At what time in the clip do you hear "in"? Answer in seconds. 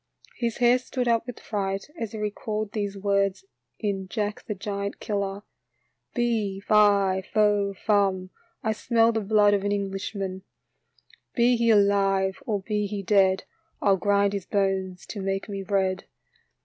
3.77-4.07